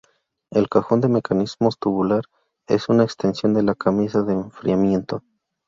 [0.49, 2.23] El cajón de mecanismos tubular
[2.65, 5.21] es una extensión de la camisa de enfriamiento.